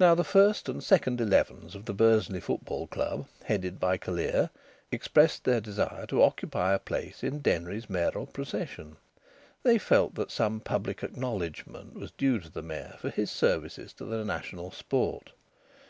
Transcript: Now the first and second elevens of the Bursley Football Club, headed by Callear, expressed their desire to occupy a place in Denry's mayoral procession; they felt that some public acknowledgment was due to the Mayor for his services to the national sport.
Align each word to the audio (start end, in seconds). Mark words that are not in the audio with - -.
Now 0.00 0.14
the 0.14 0.24
first 0.24 0.66
and 0.66 0.82
second 0.82 1.20
elevens 1.20 1.74
of 1.74 1.84
the 1.84 1.92
Bursley 1.92 2.40
Football 2.40 2.86
Club, 2.86 3.26
headed 3.44 3.78
by 3.78 3.98
Callear, 3.98 4.48
expressed 4.90 5.44
their 5.44 5.60
desire 5.60 6.06
to 6.06 6.22
occupy 6.22 6.72
a 6.72 6.78
place 6.78 7.22
in 7.22 7.40
Denry's 7.40 7.90
mayoral 7.90 8.24
procession; 8.24 8.96
they 9.62 9.76
felt 9.76 10.14
that 10.14 10.30
some 10.30 10.60
public 10.60 11.02
acknowledgment 11.04 11.92
was 11.92 12.12
due 12.12 12.40
to 12.40 12.48
the 12.48 12.62
Mayor 12.62 12.96
for 12.98 13.10
his 13.10 13.30
services 13.30 13.92
to 13.92 14.06
the 14.06 14.24
national 14.24 14.70
sport. 14.70 15.32